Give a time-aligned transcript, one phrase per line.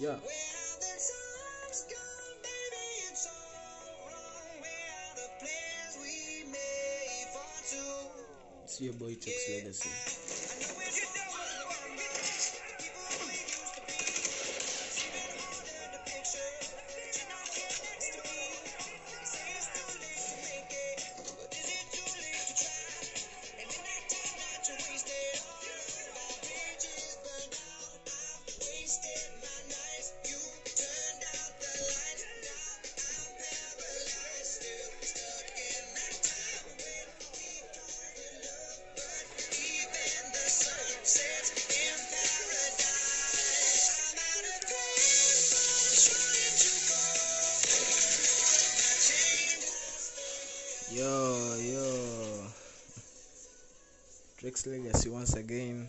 [0.00, 0.16] Yeah.
[8.64, 10.39] It's your boy Tex Legacy.
[51.00, 52.44] Yo, yo.
[54.38, 55.88] Drex Legacy once again.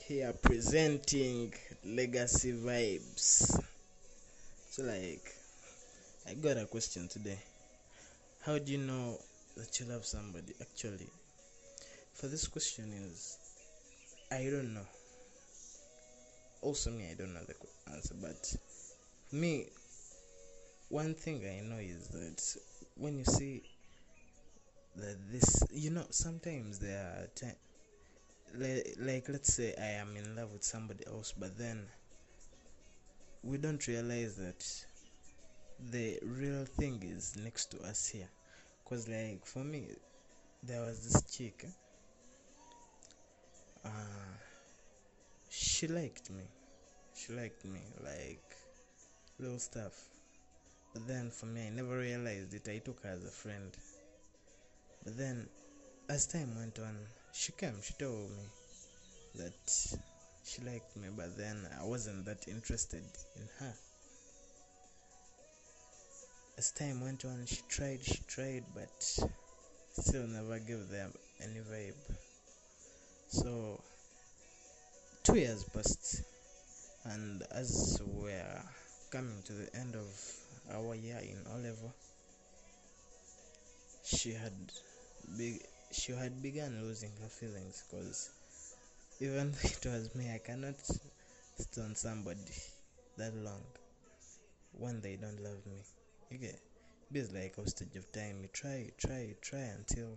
[0.00, 3.58] Here presenting Legacy Vibes.
[4.68, 5.32] So, like,
[6.28, 7.38] I got a question today.
[8.44, 9.16] How do you know
[9.56, 10.52] that you love somebody?
[10.60, 11.08] Actually,
[12.12, 13.38] for this question is,
[14.30, 14.86] I don't know.
[16.60, 17.54] Also, me, I don't know the
[17.94, 18.56] answer, but
[19.32, 19.68] me,
[20.90, 22.60] one thing I know is that
[22.98, 23.62] when you see
[25.30, 27.28] this you know sometimes there are
[28.58, 31.86] like, like let's say i am in love with somebody else but then
[33.42, 34.62] we don't realize that
[35.90, 38.28] the real thing is next to us here.
[38.84, 39.88] Because like for me
[40.62, 41.66] there was this chick
[43.84, 43.88] uh,
[45.50, 46.44] she liked me.
[47.14, 48.56] She liked me like
[49.38, 49.94] little stuff.
[50.92, 52.68] But then for me i never realized it.
[52.68, 53.76] I took her as a friend
[55.06, 55.46] but then,
[56.08, 56.96] as time went on,
[57.32, 58.42] she came, she told me
[59.36, 59.96] that
[60.44, 63.04] she liked me, but then I wasn't that interested
[63.36, 63.72] in her.
[66.58, 68.90] As time went on, she tried, she tried, but
[69.92, 71.94] still never gave them any vibe.
[73.28, 73.80] So,
[75.22, 76.22] two years passed,
[77.04, 78.62] and as we're
[79.12, 80.08] coming to the end of
[80.74, 81.94] our year in O level,
[84.04, 84.52] she had
[85.36, 85.60] big
[85.90, 88.30] she had begun losing her feelings because
[89.20, 90.74] even though it was me i cannot
[91.58, 92.52] stay on somebody
[93.16, 93.62] that long
[94.78, 95.78] when they don't love me.
[96.30, 96.60] You get
[97.12, 98.40] it's like a stage of time.
[98.42, 100.08] You try you try you try until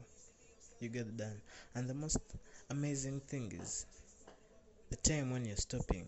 [0.79, 1.41] you get done.
[1.75, 2.17] And the most
[2.69, 3.85] amazing thing is
[4.89, 6.07] the time when you're stopping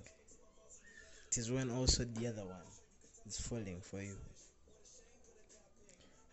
[1.28, 2.68] it is when also the other one
[3.26, 4.18] is falling for you.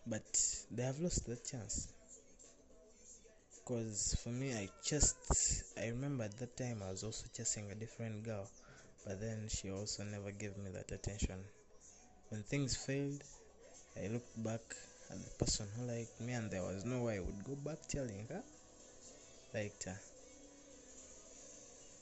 [0.07, 0.25] But
[0.71, 1.89] they have lost that chance
[3.69, 5.17] because for me i just
[5.79, 8.49] i remember at that time i was also chasing a different girl
[9.07, 11.39] but then she also never gave me that attention.
[12.31, 13.23] When things failed
[14.03, 14.61] i looked back
[15.11, 17.87] at the person who liked me and there was no way i would go back
[17.89, 18.43] telling her
[19.55, 19.99] liked her.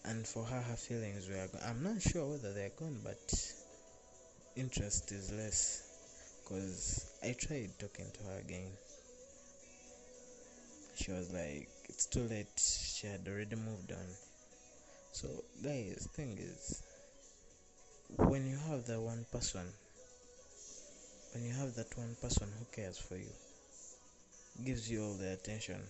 [0.04, 1.62] And for her her feelings were gone.
[1.68, 3.34] I'm not sure whether they're gone but
[4.54, 5.82] interest is less
[6.42, 8.70] because I tried talking to her again.
[11.06, 12.48] She was like, it's too late.
[12.58, 14.08] She had already moved on.
[15.12, 15.28] So,
[15.62, 16.82] guys, thing is,
[18.16, 19.68] when you have that one person,
[21.32, 23.30] when you have that one person who cares for you,
[24.64, 25.80] gives you all the attention,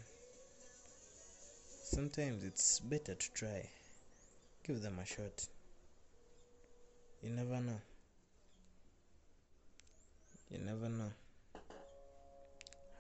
[1.82, 3.66] sometimes it's better to try.
[4.66, 5.46] Give them a shot.
[7.22, 7.80] You never know.
[10.50, 11.12] You never know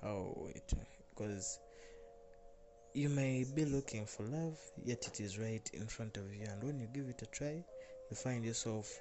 [0.00, 0.72] how it
[1.10, 1.58] because
[2.96, 6.62] you may be looking for love yet it is right in front of you and
[6.64, 7.62] when you give it a try
[8.10, 9.00] you find yourself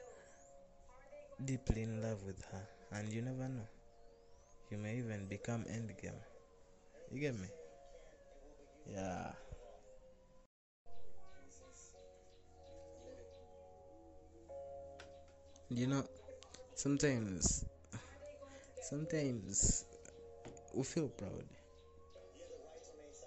[1.44, 3.68] deeply in love with her and you never know.
[4.72, 6.20] You may even become endgame.
[7.12, 7.48] You get me?
[8.92, 9.32] Yeah.
[15.70, 16.04] You know
[16.76, 17.66] sometimes
[18.82, 19.86] sometimes
[20.74, 21.55] we feel proud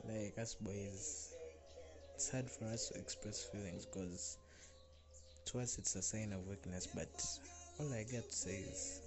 [0.09, 1.35] like us boys
[2.15, 4.39] it's hard for us to express feelings because
[5.45, 7.09] to us it's a sign of weakness but
[7.79, 9.01] all i got to say is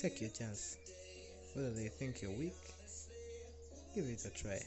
[0.00, 0.78] take your chance.
[1.54, 2.54] Whether they think you're weak
[3.94, 4.62] give it a try.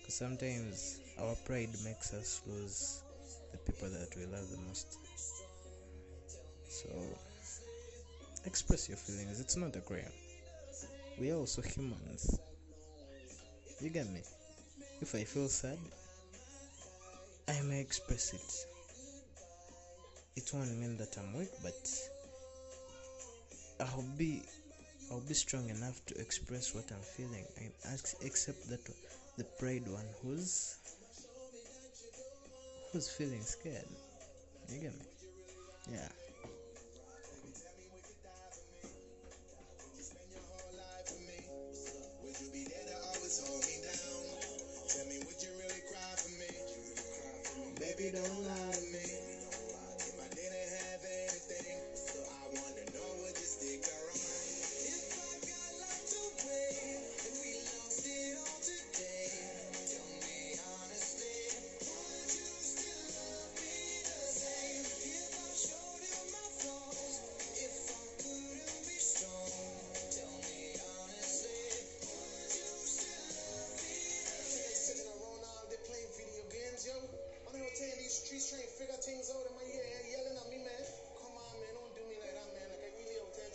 [0.00, 3.02] Because sometimes our pride makes us lose
[3.52, 4.98] the people that we love the most.
[6.68, 6.88] So
[8.44, 10.12] express your feelings it's not a crime.
[11.18, 12.38] We are also humans
[13.80, 14.22] you get me
[15.00, 15.78] if i feel sad
[17.48, 18.78] i may express it
[20.38, 21.82] it won't mean that I'm weak, but
[23.80, 24.42] I'll be
[25.10, 27.72] I'll be strong enough to express what I'm feeling and
[28.24, 28.80] accept that
[29.36, 30.76] the pride one who's
[32.92, 33.88] who's feeling scared.
[34.68, 35.06] You get me?
[35.90, 36.08] Yeah.
[47.98, 48.77] Baby, don't lie
[79.16, 80.84] yelling at me, man.
[81.16, 82.68] Come on, man, don't do me like that, man.
[82.68, 83.48] Like I really out there.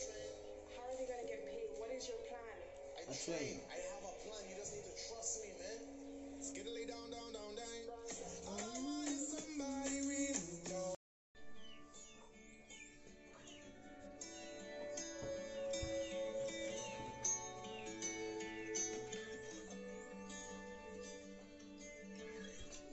[0.73, 1.69] How are gonna get paid?
[1.77, 2.57] What is your plan?
[2.97, 3.61] I train.
[3.69, 4.41] I have a plan.
[4.49, 5.77] You just need to trust me, man.
[6.41, 7.69] Skiddly down, down, down, down.
[8.49, 10.33] I somebody really
[10.73, 10.95] know.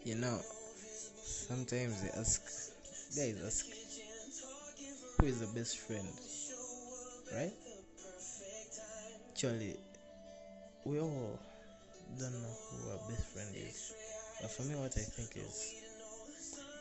[0.04, 0.49] You know
[1.50, 2.42] sometimes they ask,
[3.16, 3.66] guys ask,
[5.18, 6.06] who is the best friend?
[7.34, 7.52] Right?
[9.32, 9.74] Actually,
[10.84, 11.40] we all
[12.20, 13.94] don't know who our best friend is.
[14.40, 15.74] But for me, what I think is,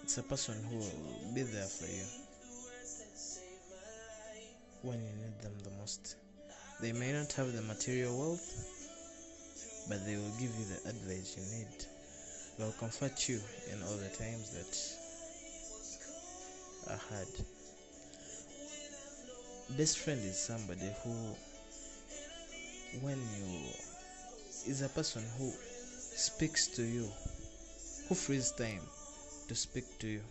[0.03, 2.05] it's a person who will be there for you
[4.83, 6.15] when you need them the most.
[6.79, 8.53] They may not have the material wealth,
[9.89, 11.98] but they will give you the advice you need
[12.59, 13.39] will comfort you
[13.71, 14.75] in all the times that
[16.93, 17.27] are hard.
[19.77, 21.35] Best friend is somebody who,
[23.01, 23.59] when you,
[24.67, 27.07] is a person who speaks to you,
[28.09, 28.81] who frees time
[29.47, 30.21] to speak to you,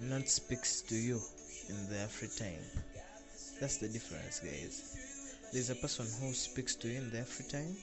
[0.00, 1.20] not speaks to you
[1.68, 2.64] in their free time.
[3.60, 4.96] That's the difference, guys.
[5.52, 7.76] There's a person who speaks to you in their free time,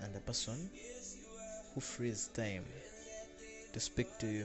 [0.00, 0.70] and a person
[1.78, 2.64] who frees time
[3.72, 4.44] to speak to you.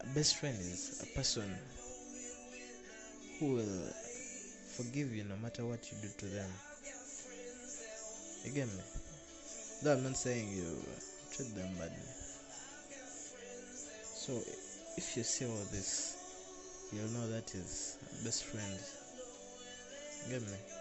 [0.00, 1.42] A best friend is a person
[3.40, 3.92] who will
[4.76, 6.50] forgive you no matter what you do to them.
[8.44, 8.68] You get?
[9.82, 10.86] Though I'm not saying you
[11.34, 11.98] treat them badly.
[14.04, 14.34] So
[14.96, 16.14] if you see all this,
[16.92, 18.78] you'll know that is best friend.
[20.30, 20.77] Get me?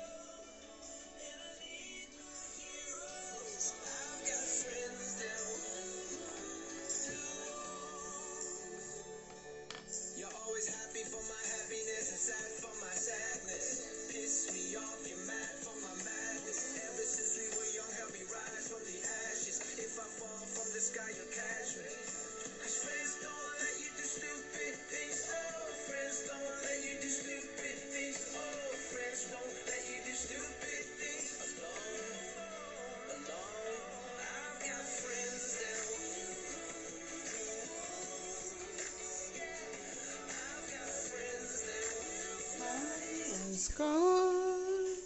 [43.75, 44.97] Cold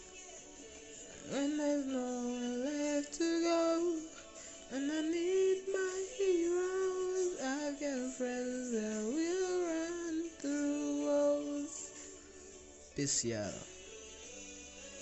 [1.32, 3.96] when there's nowhere left to go,
[4.74, 7.42] and I need my heroes.
[7.42, 11.90] I've got friends that will run through walls.
[12.96, 13.71] Peace, y'all.